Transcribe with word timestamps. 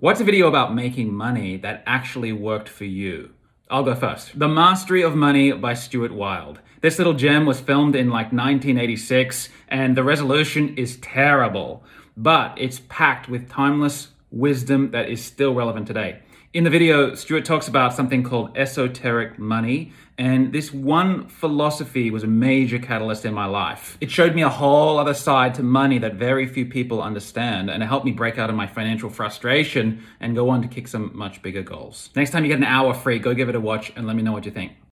What's 0.00 0.18
a 0.22 0.24
video 0.24 0.48
about 0.48 0.74
making 0.74 1.12
money 1.12 1.58
that 1.58 1.82
actually 1.84 2.32
worked 2.32 2.70
for 2.70 2.86
you? 2.86 3.34
I'll 3.68 3.82
go 3.82 3.94
first. 3.94 4.38
The 4.38 4.48
Mastery 4.48 5.02
of 5.02 5.14
Money 5.14 5.52
by 5.52 5.74
Stuart 5.74 6.14
Wilde. 6.14 6.58
This 6.80 6.96
little 6.96 7.12
gem 7.12 7.44
was 7.44 7.60
filmed 7.60 7.94
in 7.94 8.08
like 8.08 8.32
1986, 8.32 9.50
and 9.68 9.94
the 9.94 10.02
resolution 10.02 10.74
is 10.78 10.96
terrible, 10.96 11.84
but 12.16 12.54
it's 12.56 12.80
packed 12.88 13.28
with 13.28 13.50
timeless 13.50 14.08
wisdom 14.30 14.90
that 14.92 15.10
is 15.10 15.22
still 15.22 15.52
relevant 15.52 15.86
today. 15.86 16.20
In 16.52 16.64
the 16.64 16.70
video, 16.70 17.14
Stuart 17.14 17.44
talks 17.44 17.68
about 17.68 17.94
something 17.94 18.24
called 18.24 18.58
esoteric 18.58 19.38
money, 19.38 19.92
and 20.18 20.52
this 20.52 20.74
one 20.74 21.28
philosophy 21.28 22.10
was 22.10 22.24
a 22.24 22.26
major 22.26 22.80
catalyst 22.80 23.24
in 23.24 23.32
my 23.32 23.46
life. 23.46 23.96
It 24.00 24.10
showed 24.10 24.34
me 24.34 24.42
a 24.42 24.48
whole 24.48 24.98
other 24.98 25.14
side 25.14 25.54
to 25.54 25.62
money 25.62 25.98
that 25.98 26.14
very 26.14 26.48
few 26.48 26.66
people 26.66 27.00
understand, 27.00 27.70
and 27.70 27.84
it 27.84 27.86
helped 27.86 28.04
me 28.04 28.10
break 28.10 28.36
out 28.36 28.50
of 28.50 28.56
my 28.56 28.66
financial 28.66 29.08
frustration 29.08 30.02
and 30.18 30.34
go 30.34 30.48
on 30.50 30.60
to 30.62 30.66
kick 30.66 30.88
some 30.88 31.16
much 31.16 31.40
bigger 31.40 31.62
goals. 31.62 32.10
Next 32.16 32.30
time 32.30 32.42
you 32.42 32.48
get 32.48 32.58
an 32.58 32.64
hour 32.64 32.94
free, 32.94 33.20
go 33.20 33.32
give 33.32 33.48
it 33.48 33.54
a 33.54 33.60
watch 33.60 33.92
and 33.94 34.08
let 34.08 34.16
me 34.16 34.22
know 34.22 34.32
what 34.32 34.44
you 34.44 34.50
think. 34.50 34.72